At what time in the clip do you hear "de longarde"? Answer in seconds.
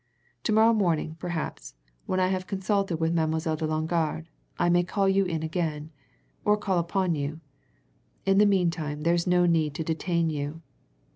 3.55-4.25